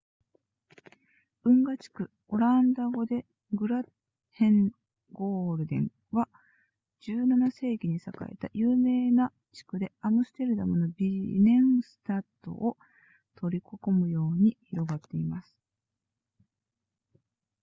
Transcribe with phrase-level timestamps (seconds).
[1.43, 3.83] 運河地区オランダ語で grachtengordel
[6.09, 6.27] は
[7.03, 7.99] 17世紀に栄
[8.31, 12.77] えた有名な地区でアムステルダムのビネンスタトを
[13.35, 15.55] 取り囲むように広がっています